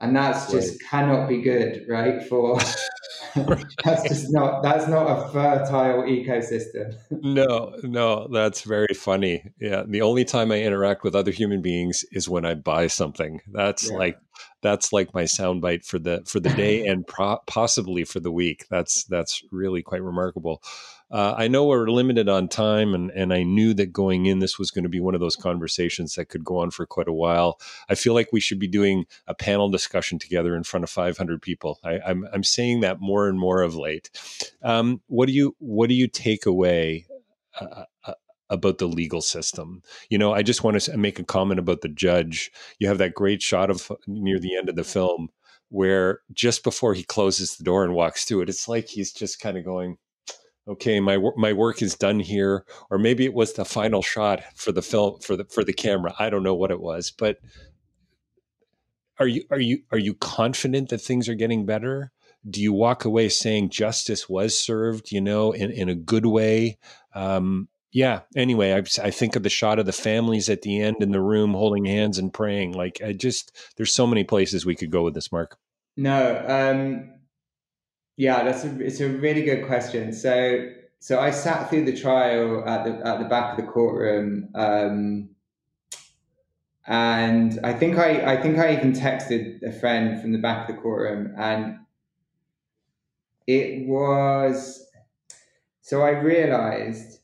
[0.00, 0.90] And that's just right.
[0.90, 2.22] cannot be good, right?
[2.26, 2.58] For
[3.84, 6.96] that's just not that's not a fertile ecosystem.
[7.10, 9.52] no, no, that's very funny.
[9.60, 13.40] Yeah, the only time I interact with other human beings is when I buy something.
[13.52, 13.96] That's yeah.
[13.96, 14.18] like
[14.62, 18.66] that's like my soundbite for the for the day and pro- possibly for the week.
[18.70, 20.62] That's that's really quite remarkable.
[21.10, 24.58] Uh, I know we're limited on time, and, and I knew that going in, this
[24.58, 27.12] was going to be one of those conversations that could go on for quite a
[27.12, 27.60] while.
[27.88, 31.42] I feel like we should be doing a panel discussion together in front of 500
[31.42, 31.80] people.
[31.82, 34.10] I, am I'm, I'm saying that more and more of late.
[34.62, 37.06] Um, what do you what do you take away?
[37.60, 38.14] Uh, uh,
[38.50, 39.80] about the legal system.
[40.10, 42.50] You know, I just want to make a comment about the judge.
[42.78, 45.28] You have that great shot of near the end of the film
[45.68, 49.40] where just before he closes the door and walks through it, it's like he's just
[49.40, 49.96] kind of going,
[50.70, 54.72] okay my my work is done here or maybe it was the final shot for
[54.72, 57.38] the film for the for the camera i don't know what it was but
[59.20, 62.10] are you are you are you confident that things are getting better?
[62.48, 66.78] Do you walk away saying justice was served you know in, in a good way?
[67.14, 70.98] Um, yeah anyway I, I think of the shot of the families at the end
[71.00, 74.76] in the room holding hands and praying like i just there's so many places we
[74.76, 75.58] could go with this mark.
[75.96, 77.19] No um
[78.20, 80.12] yeah, that's a, it's a really good question.
[80.12, 84.50] So so I sat through the trial at the at the back of the courtroom,
[84.54, 85.30] um,
[86.86, 90.76] and I think I I think I even texted a friend from the back of
[90.76, 91.78] the courtroom, and
[93.46, 94.86] it was
[95.80, 97.20] so I realized,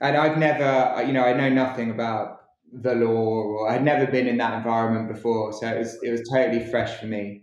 [0.00, 2.40] and I've never you know I know nothing about
[2.72, 6.22] the law or I'd never been in that environment before, so it was it was
[6.32, 7.42] totally fresh for me,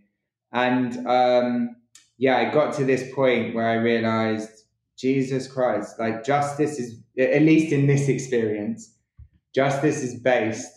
[0.52, 1.06] and.
[1.06, 1.76] Um,
[2.22, 4.52] yeah, I got to this point where I realized,
[4.96, 8.96] Jesus Christ, like justice is, at least in this experience,
[9.56, 10.72] justice is based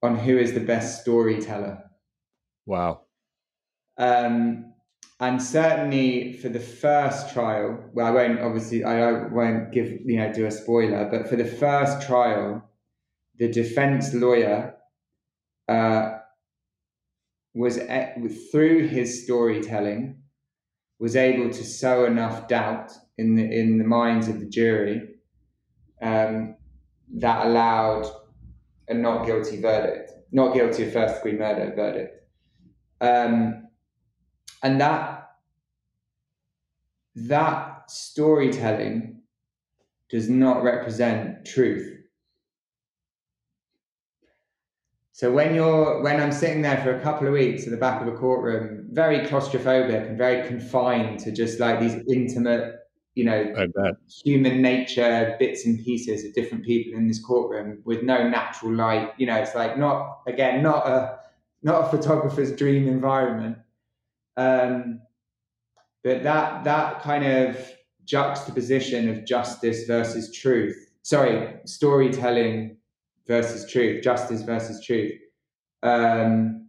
[0.00, 1.82] on who is the best storyteller.
[2.66, 3.00] Wow.
[3.98, 4.72] Um,
[5.18, 10.32] and certainly for the first trial, well, I won't obviously, I won't give, you know,
[10.32, 12.62] do a spoiler, but for the first trial,
[13.40, 14.76] the defense lawyer
[15.66, 16.18] uh,
[17.54, 17.80] was
[18.52, 20.20] through his storytelling
[21.00, 25.14] was able to sow enough doubt in the in the minds of the jury
[26.02, 26.54] um,
[27.14, 28.06] that allowed
[28.88, 32.22] a not guilty verdict, not guilty of first degree murder verdict,
[33.00, 33.66] um,
[34.62, 35.30] and that
[37.16, 39.22] that storytelling
[40.10, 41.96] does not represent truth.
[45.12, 48.02] So when you're when I'm sitting there for a couple of weeks at the back
[48.02, 52.74] of a courtroom, very claustrophobic and very confined to just like these intimate,
[53.14, 53.54] you know,
[54.24, 59.12] human nature bits and pieces of different people in this courtroom with no natural light.
[59.16, 61.18] You know, it's like not again not a
[61.62, 63.58] not a photographer's dream environment.
[64.36, 65.02] Um,
[66.02, 67.72] but that that kind of
[68.04, 72.76] juxtaposition of justice versus truth, sorry, storytelling
[73.26, 75.12] versus truth, justice versus truth,
[75.82, 76.59] um,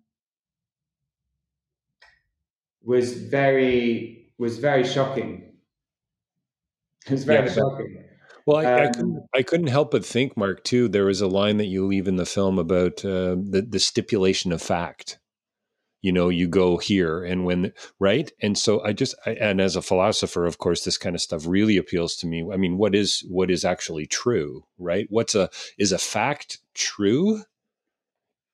[2.83, 5.53] was very was very shocking.
[7.05, 8.03] It was very yeah, shocking.
[8.45, 10.63] Well, I, um, I, couldn't, I couldn't help but think, Marc.
[10.63, 13.79] Too, there was a line that you leave in the film about uh, the the
[13.79, 15.19] stipulation of fact.
[16.01, 19.75] You know, you go here, and when right, and so I just, I, and as
[19.75, 22.43] a philosopher, of course, this kind of stuff really appeals to me.
[22.51, 25.05] I mean, what is what is actually true, right?
[25.11, 27.43] What's a is a fact true,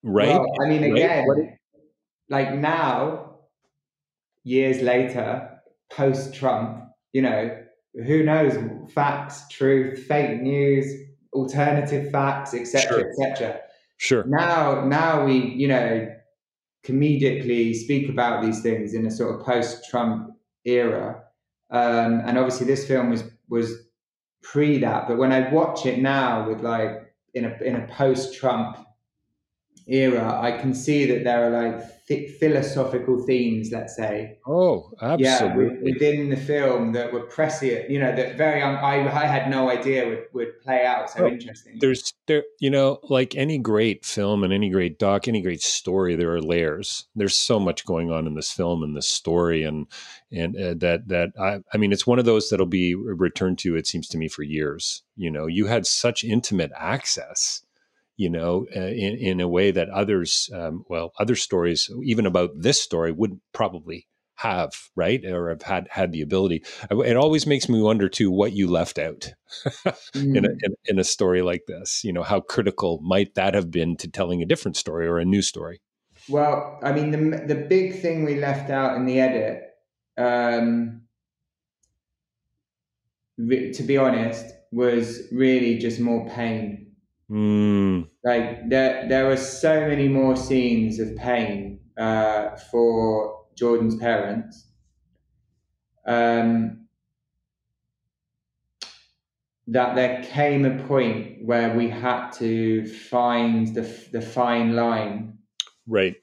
[0.04, 0.38] right?
[0.38, 1.58] Well, I mean, again, right?
[2.30, 3.27] like now,
[4.48, 5.50] years later,
[5.92, 6.82] post Trump,
[7.12, 7.56] you know,
[8.06, 8.54] who knows
[8.94, 10.86] facts, truth, fake news,
[11.34, 13.60] alternative facts, etc., etc.
[13.98, 14.24] Sure.
[14.26, 16.10] Now, now we, you know,
[16.86, 20.32] comedically speak about these things in a sort of post-Trump
[20.64, 21.24] era,
[21.70, 23.74] um, and obviously this film was was
[24.44, 25.10] pre that.
[25.10, 28.78] But when I watch it now, with like in a in a post-Trump
[29.88, 34.38] era, I can see that there are like th- philosophical themes, let's say.
[34.46, 35.66] Oh, absolutely.
[35.66, 39.50] Yeah, within the film that were prescient, you know, that very um, I I had
[39.50, 41.78] no idea would would play out so oh, interesting.
[41.80, 46.16] There's there, you know, like any great film and any great doc, any great story,
[46.16, 47.08] there are layers.
[47.16, 49.88] There's so much going on in this film and this story, and
[50.32, 53.76] and uh, that that I I mean, it's one of those that'll be returned to.
[53.76, 55.04] It seems to me for years.
[55.16, 57.64] You know, you had such intimate access
[58.18, 62.50] you know, uh, in, in a way that others, um, well, other stories, even about
[62.56, 66.64] this story, wouldn't probably have, right, or have had had the ability.
[66.90, 69.34] It always makes me wonder too what you left out
[69.66, 69.94] mm.
[70.36, 70.58] in, a, mm.
[70.64, 72.04] in, in a story like this.
[72.04, 75.26] You know, how critical might that have been to telling a different story or a
[75.26, 75.80] new story?
[76.28, 79.64] Well, I mean, the the big thing we left out in the edit,
[80.18, 81.04] um,
[83.38, 86.87] to be honest, was really just more pain
[87.30, 88.10] Mm.
[88.24, 94.68] Like there, there were so many more scenes of pain uh, for Jordan's parents.
[96.06, 96.88] Um,
[99.68, 103.82] that there came a point where we had to find the
[104.14, 105.38] the fine line,
[105.86, 106.16] right,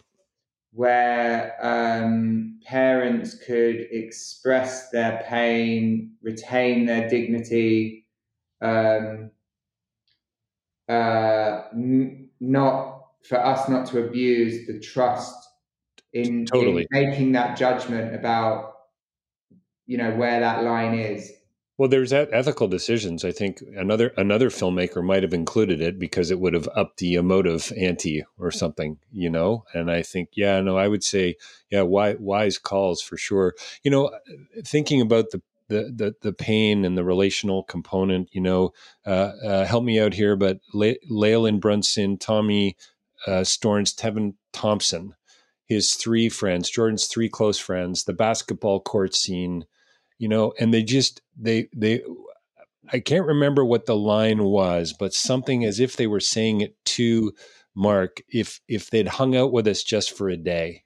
[0.73, 8.07] where um, parents could express their pain, retain their dignity,
[8.63, 9.31] um,
[10.89, 15.35] uh, n- not for us not to abuse the trust
[16.13, 16.87] in, totally.
[16.91, 18.75] in making that judgment about
[19.87, 21.33] you know where that line is.
[21.77, 23.25] Well, there's that ethical decisions.
[23.25, 27.15] I think another another filmmaker might have included it because it would have upped the
[27.15, 29.65] emotive ante or something, you know.
[29.75, 31.35] And I think, yeah, no, I would say,
[31.71, 33.55] yeah, wise calls for sure.
[33.83, 34.13] You know,
[34.65, 38.29] thinking about the the the the pain and the relational component.
[38.33, 38.73] You know,
[39.07, 42.77] uh, uh, help me out here, but Le- Leland Brunson, Tommy
[43.27, 45.15] uh, Stornes, Tevin Thompson,
[45.67, 49.65] his three friends, Jordan's three close friends, the basketball court scene.
[50.19, 52.03] You know, and they just they they.
[52.93, 56.77] I can't remember what the line was, but something as if they were saying it
[56.85, 57.33] to
[57.75, 60.85] Marc if if they'd hung out with us just for a day.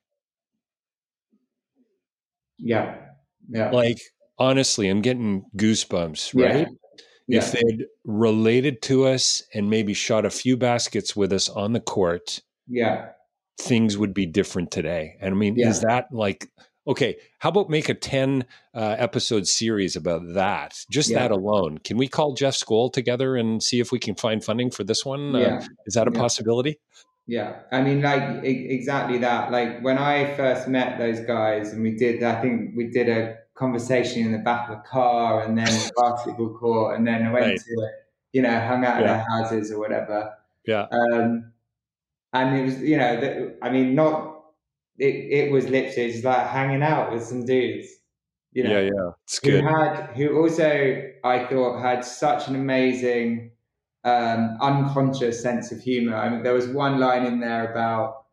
[2.59, 2.97] Yeah.
[3.49, 3.71] Yeah.
[3.71, 4.01] Like
[4.39, 6.69] honestly, I'm getting goosebumps, right?
[7.27, 7.39] Yeah.
[7.39, 11.81] If they'd related to us and maybe shot a few baskets with us on the
[11.81, 13.11] court, yeah,
[13.61, 15.17] things would be different today.
[15.21, 15.69] And I mean, yeah.
[15.69, 16.49] is that like
[16.87, 17.17] okay?
[17.39, 20.83] How about make a ten uh, episode series about that?
[20.91, 21.79] Just that alone.
[21.79, 25.05] Can we call Jeff Skoll together and see if we can find funding for this
[25.05, 25.37] one?
[25.37, 25.67] Uh, yeah.
[25.87, 26.79] Is that a possibility?
[27.27, 29.53] Yeah, I mean, like exactly that.
[29.53, 33.37] Like when I first met those guys, and we did, I think we did a
[33.59, 37.47] conversation in the back of a car and then basketball court and then I went
[37.47, 37.59] right.
[37.59, 37.91] to
[38.33, 39.01] you know, hung out yeah.
[39.01, 40.35] at their houses or whatever.
[40.67, 40.87] Yeah.
[40.93, 41.53] Um,
[42.33, 44.45] and it was, you know, the, I mean, not,
[44.99, 47.89] it, it was literally just like hanging out with some dudes.
[48.53, 49.63] You know, yeah, yeah, it's good.
[49.63, 53.53] Who had, who also I thought had such an amazing
[54.05, 56.17] um, unconscious sense of humor.
[56.17, 58.25] I mean, there was one line in there about,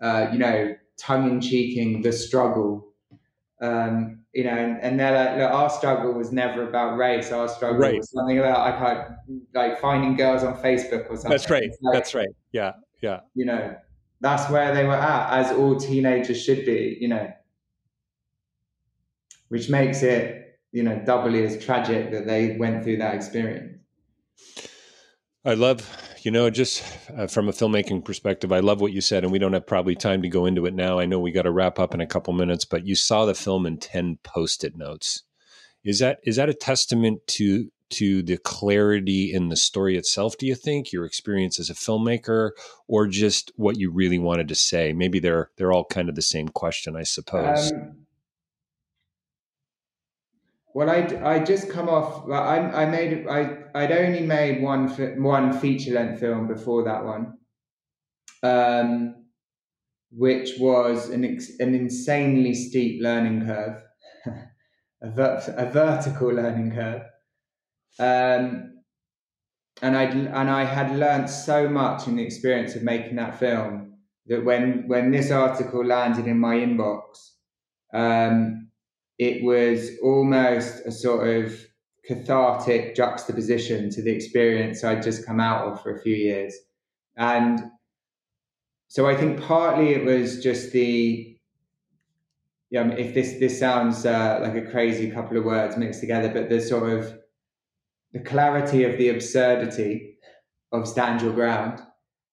[0.00, 2.85] uh, you know, tongue in cheeking the struggle.
[3.60, 7.32] Um, you know, and, and they're like, look, our struggle was never about race.
[7.32, 7.96] Our struggle Right.
[7.96, 9.14] was something about I can't
[9.54, 11.30] like finding girls on Facebook or something.
[11.30, 11.70] That's right.
[11.80, 12.28] Like, That's right.
[12.52, 13.20] Yeah, yeah.
[13.34, 13.74] You know,
[14.20, 16.98] that's where they were at, as all teenagers should be.
[17.00, 17.32] You know,
[19.48, 23.78] which makes it, you know, doubly as tragic that they went through that experience.
[25.44, 25.88] I love,
[26.26, 26.82] you know, just
[27.16, 29.94] uh, from a filmmaking perspective, I love what you said, and we don't have probably
[29.94, 30.98] time to go into it now.
[30.98, 33.34] I know we got to wrap up in a couple minutes, but you saw the
[33.34, 35.22] film in ten post-it notes.
[35.84, 40.36] Is that is that a testament to to the clarity in the story itself?
[40.36, 42.50] Do you think your experience as a filmmaker,
[42.88, 44.92] or just what you really wanted to say?
[44.92, 47.70] Maybe they're they're all kind of the same question, I suppose.
[47.70, 48.05] Um,
[50.76, 52.28] well, I I just come off.
[52.30, 54.88] I I made I I'd only made one
[55.22, 57.38] one feature length film before that one,
[58.42, 59.24] um,
[60.10, 63.80] which was an an insanely steep learning curve,
[65.02, 67.04] a, ver, a vertical learning curve,
[67.98, 68.74] um,
[69.80, 73.94] and I and I had learnt so much in the experience of making that film
[74.26, 77.30] that when when this article landed in my inbox.
[77.94, 78.66] Um,
[79.18, 81.66] it was almost a sort of
[82.06, 86.54] cathartic juxtaposition to the experience I'd just come out of for a few years.
[87.16, 87.60] And
[88.88, 91.36] so I think partly it was just the,
[92.70, 96.00] yeah, I mean, if this, this sounds uh, like a crazy couple of words mixed
[96.00, 97.18] together, but the sort of
[98.12, 100.18] the clarity of the absurdity
[100.72, 101.80] of stand your ground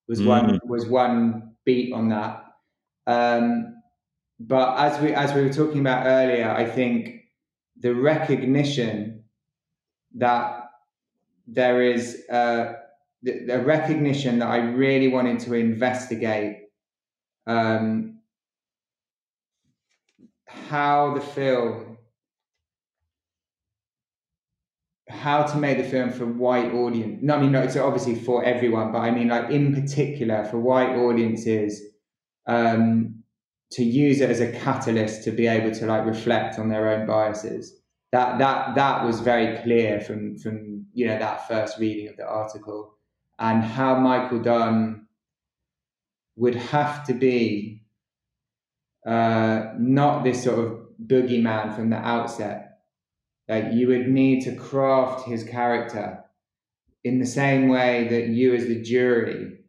[0.07, 2.43] was one was one beat on that.
[3.07, 3.75] Um,
[4.47, 7.23] but as we as we were talking about earlier, I think
[7.79, 9.23] the recognition
[10.15, 10.69] that
[11.47, 12.73] there is uh,
[13.21, 16.63] the, the recognition that I really wanted to investigate
[17.47, 18.19] um,
[20.45, 21.97] how the film
[25.09, 27.19] how to make the film for white audience.
[27.21, 30.59] No, I mean, no, it's obviously for everyone, but I mean, like in particular for
[30.59, 31.81] white audiences,
[32.47, 33.22] um,
[33.73, 37.07] to use it as a catalyst to be able to like reflect on their own
[37.07, 37.79] biases.
[38.11, 42.27] That that that was very clear from from you know that first reading of the
[42.27, 42.95] article,
[43.39, 45.07] and how Michael Dunn
[46.35, 47.83] would have to be
[49.05, 52.79] uh, not this sort of boogeyman from the outset.
[53.49, 56.23] Like you would need to craft his character
[57.03, 59.62] in the same way that you, as the jury,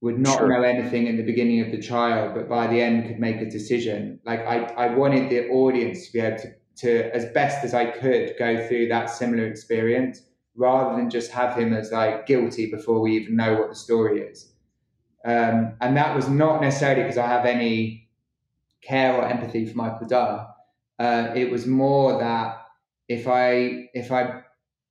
[0.00, 0.48] would not Sure.
[0.48, 3.50] know anything in the beginning of the trial, but by the end could make a
[3.50, 4.20] decision.
[4.24, 7.86] Like I, I wanted the audience to be able to, to, as best as I
[7.86, 10.22] could, go through that similar experience
[10.54, 14.20] rather than just have him as like guilty before we even know what the story
[14.22, 14.52] is.
[15.24, 18.08] Um, and that was not necessarily because I have any
[18.82, 20.46] care or empathy for Michael Dunn.
[20.98, 22.66] Uh, it was more that
[23.08, 24.42] if I if I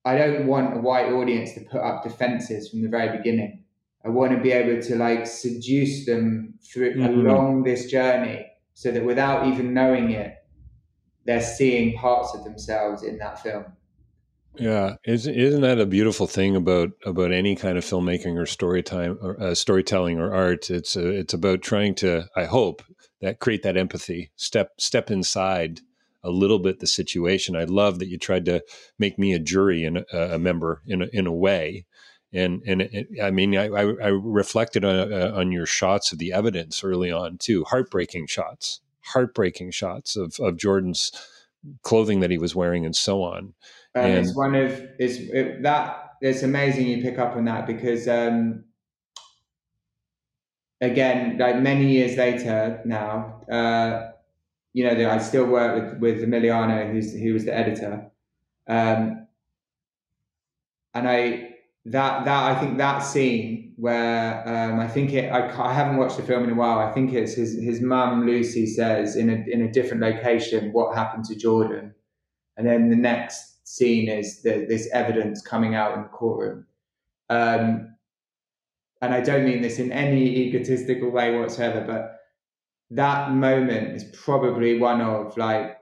[0.05, 3.65] I don't want a white audience to put up defenses from the very beginning.
[4.07, 7.27] I want to be able to like seduce them through Mhm.
[7.27, 10.33] along this journey so that without even knowing it,
[11.25, 13.65] they're seeing parts of themselves in that film.
[14.57, 18.81] Yeah, isn't isn't that a beautiful thing about about any kind of filmmaking or story
[18.81, 20.69] time or uh, storytelling or art?
[20.69, 22.81] It's uh it's about trying to, I hope,
[23.21, 25.81] that create that empathy, step step inside
[26.23, 27.55] a little bit the situation.
[27.57, 28.63] I love that you tried to
[28.97, 31.85] make me a jury and a, a member in a, in a way,
[32.33, 36.33] and and it, I mean, I, I, reflected on uh, on your shots of the
[36.33, 41.11] evidence early on too, heartbreaking shots, heartbreaking shots of of Jordan's
[41.83, 43.53] clothing that he was wearing and so on.
[43.95, 47.65] And And- it's one of it's it, that it's amazing you pick up on that
[47.65, 48.65] because um,
[50.81, 54.11] again, like many years later now, uh,
[54.73, 58.11] you know, I still work with with Emiliano, who's who was the editor,
[58.67, 59.27] um,
[60.93, 61.56] and I
[61.91, 66.17] that that I think that scene where um, I think it I, I haven't watched
[66.17, 66.79] the film in a while.
[66.79, 70.95] I think it's his his mum Lucy says in a in a different location what
[70.95, 71.93] happened to Jordan,
[72.57, 76.65] and then the next scene is the, this evidence coming out in the courtroom.
[77.29, 77.95] Um,
[79.01, 82.19] and I don't mean this in any egotistical way whatsoever, but
[82.91, 85.77] that moment is probably one of like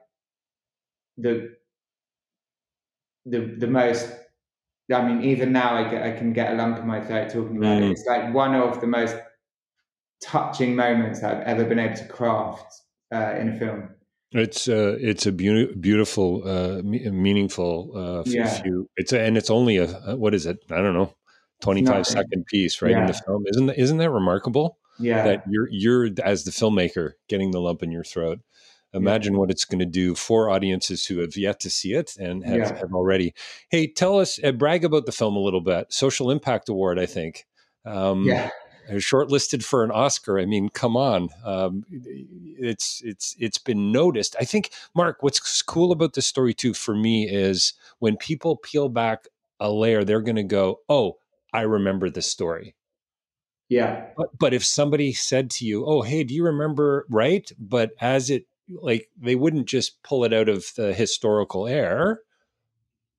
[1.17, 1.55] the
[3.25, 4.11] the the most.
[4.93, 7.57] I mean, even now I, get, I can get a lump in my throat talking
[7.57, 7.89] about Mm.
[7.89, 7.91] it.
[7.91, 9.15] It's like one of the most
[10.21, 12.81] touching moments I've ever been able to craft
[13.13, 13.89] uh, in a film.
[14.31, 17.91] It's uh, it's a be- beautiful, uh, meaningful.
[17.95, 18.47] Uh, yeah.
[18.61, 20.57] Few, it's a, and it's only a what is it?
[20.69, 21.13] I don't know,
[21.61, 23.01] 25 second piece right yeah.
[23.01, 23.45] in the film.
[23.47, 24.77] Isn't isn't that remarkable?
[24.99, 28.39] Yeah, that you're you're as the filmmaker getting the lump in your throat.
[28.95, 29.39] Imagine yeah.
[29.39, 32.57] what it's going to do for audiences who have yet to see it and have,
[32.57, 32.77] yeah.
[32.77, 33.33] have already.
[33.69, 35.91] Hey, tell us, uh, brag about the film a little bit.
[35.91, 37.45] Social Impact Award, I think.
[37.85, 38.49] Um, yeah
[38.93, 40.39] shortlisted for an Oscar.
[40.39, 44.35] I mean, come on, um, it's it's it's been noticed.
[44.39, 48.89] I think, Marc, what's cool about this story too for me is when people peel
[48.89, 49.27] back
[49.59, 51.17] a layer, they're going to go, "Oh,
[51.53, 52.75] I remember this story."
[53.67, 54.05] Yeah.
[54.15, 58.29] But, but if somebody said to you, "Oh, hey, do you remember?" Right, but as
[58.29, 62.21] it like they wouldn't just pull it out of the historical air,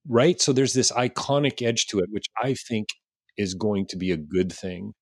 [0.08, 0.40] right?
[0.40, 2.88] So there's this iconic edge to it, which I think
[3.36, 4.92] is going to be a good thing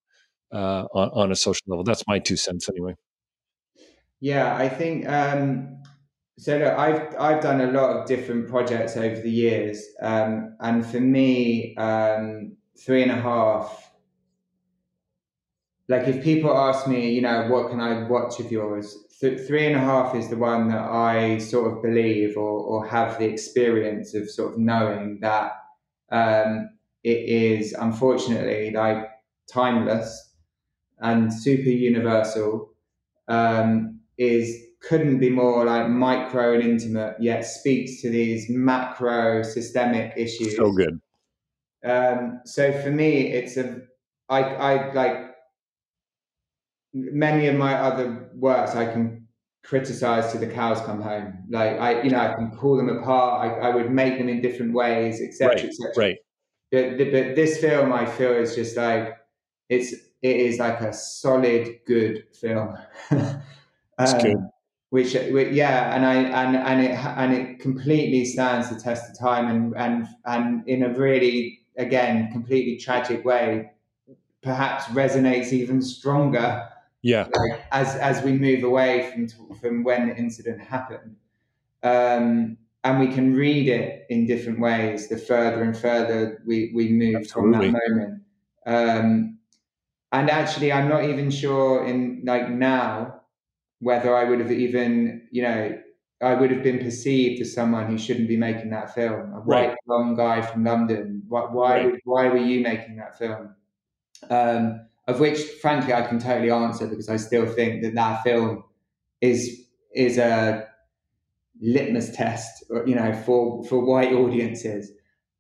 [0.53, 1.85] uh, on, on, a social level.
[1.85, 2.95] That's my two cents, anyway.
[4.21, 5.83] Yeah, I think um,
[6.39, 6.57] so.
[6.59, 11.01] Look, I've I've done a lot of different projects over the years, um, and for
[11.01, 13.91] me, um, three and a half.
[15.89, 18.97] Like, if people ask me, you know, what can I watch of yours?
[19.21, 22.87] Th- three and a half is the one that I sort of believe or, or
[22.87, 25.53] have the experience of sort of knowing that
[26.11, 26.71] um,
[27.03, 29.11] it is unfortunately like
[29.53, 30.35] timeless
[31.01, 32.73] and super universal
[33.29, 40.13] um, is couldn't be more like micro and intimate, yet speaks to these macro systemic
[40.17, 40.57] issues.
[40.57, 41.01] So good.
[41.85, 43.81] Um, so for me, it's a
[44.29, 45.34] I I like
[46.95, 49.27] many of my other works I can
[49.65, 51.45] criticize to the cows come home.
[51.51, 53.51] Like I, you know, I can pull them apart.
[53.51, 55.93] I, I would make them in different ways, etc., right, etc.
[55.97, 56.17] Right.
[56.71, 59.17] But, but this film, I feel, is just like
[59.69, 62.77] it's it is like a solid, good film.
[63.11, 63.43] um,
[64.21, 64.37] good.
[64.91, 69.19] Which, which, yeah, and I and and it and it completely stands the test of
[69.19, 73.71] time, and and and in a really again completely tragic way,
[74.43, 76.69] perhaps resonates even stronger.
[77.05, 81.17] Yeah, like, as as we move away from from when the incident happened,
[81.83, 85.09] um, and we can read it in different ways.
[85.09, 87.71] The further and further we we move Absolutely.
[87.71, 88.23] from that moment.
[88.67, 89.35] Um,
[90.15, 93.21] and actually i'm not even sure in like now
[93.81, 95.77] whether i would have even you know
[96.23, 99.69] i would have been perceived as someone who shouldn't be making that film a white
[99.69, 99.77] right.
[99.87, 102.01] blonde guy from london why why, right.
[102.05, 103.55] why were you making that film
[104.31, 108.63] um, of which frankly i can totally answer because i still think that that film
[109.21, 110.67] is is a
[111.61, 114.93] litmus test you know for for white audiences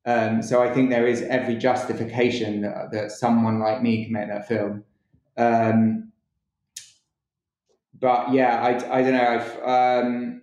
[0.07, 4.29] um, so I think there is every justification that, that, someone like me can make
[4.29, 4.85] that film.
[5.37, 6.13] Um,
[7.99, 9.65] but yeah, I, I don't know.
[9.65, 10.43] Um,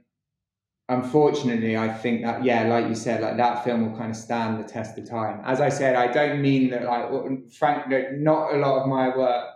[0.92, 4.60] unfortunately, I think that yeah, like you said, like that film will kind of stand
[4.60, 5.42] the test of time.
[5.46, 7.88] As I said, I don't mean that like Frank,
[8.20, 9.48] not a lot of my work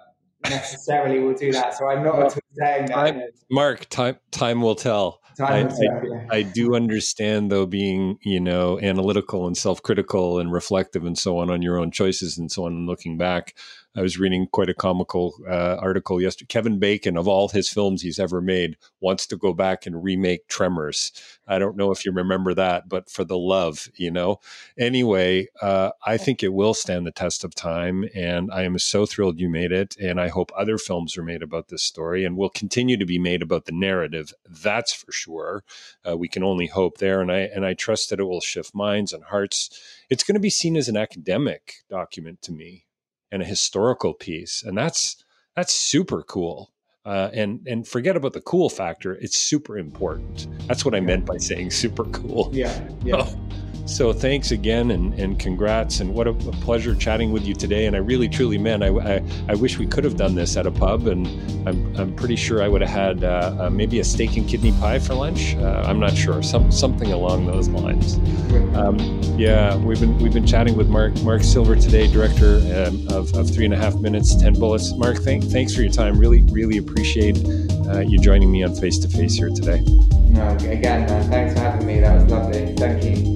[0.49, 1.73] necessarily will do that.
[1.75, 3.31] So I'm not saying that.
[3.51, 5.19] Marc, time time will tell.
[5.37, 11.17] I, I, I, do understand though being you know analytical and self-critical and reflective and
[11.17, 13.53] so on on your own choices and so on and looking back
[13.97, 16.47] I was reading quite a comical uh, article yesterday.
[16.49, 20.49] Kevin Bacon, of all his films he's ever made, wants to go back and remake
[20.49, 21.13] Tremors.
[21.47, 24.41] I don't know if you remember that, but for the love, you know.
[24.77, 29.05] Anyway, uh, I think it will stand the test of time, and I am so
[29.05, 29.95] thrilled you made it.
[29.97, 33.19] And I hope other films are made about this story and will continue to be
[33.19, 34.33] made about the narrative.
[34.45, 35.63] That's for sure.
[36.07, 38.75] Uh, we can only hope there, and I and I trust that it will shift
[38.75, 39.69] minds and hearts.
[40.09, 42.84] It's going to be seen as an academic document to me
[43.31, 45.23] and a historical piece, and that's
[45.55, 46.71] that's super cool.
[47.05, 50.47] Uh, and and forget about the cool factor; it's super important.
[50.67, 52.49] That's what I meant by saying super cool.
[52.51, 52.73] Yeah,
[53.03, 53.15] yeah.
[53.27, 53.55] Oh,
[53.85, 57.85] so thanks again and, and congrats and what a, a, pleasure chatting with you today.
[57.85, 60.65] And I really truly meant I, I, I, wish we could have done this at
[60.65, 61.27] a pub and
[61.67, 64.71] I'm, I'm pretty sure I would have had uh, uh, maybe a steak and kidney
[64.73, 65.55] pie for lunch.
[65.55, 68.15] Uh, I'm not sure, some, something along those lines.
[68.75, 68.97] Um,
[69.37, 73.49] yeah, we've been we've been chatting with Marc Marc Silver today, director um, of, of
[73.49, 74.93] Three and a Half Minutes, Ten Bullets.
[74.95, 76.17] Marc, thank, thanks for your time.
[76.17, 77.37] Really really appreciate
[77.87, 79.81] uh, you joining me on Face to Face here today.
[80.29, 81.99] No, again, man, thanks for having me.
[81.99, 82.75] That was lovely.
[82.75, 83.35] Thank you.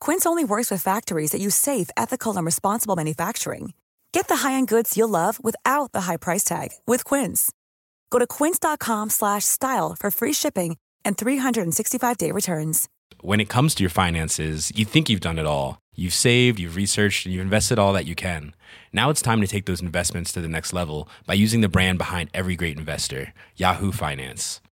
[0.00, 3.72] Quince only works with factories that use safe, ethical, and responsible manufacturing.
[4.12, 7.50] Get the high-end goods you'll love without the high price tag with Quince.
[8.10, 12.88] Go to quince.com/style for free shipping and 365-day returns.
[13.20, 15.78] When it comes to your finances, you think you've done it all.
[15.94, 18.54] You've saved, you've researched, and you've invested all that you can.
[18.92, 21.98] Now it's time to take those investments to the next level by using the brand
[21.98, 24.60] behind every great investor, Yahoo Finance.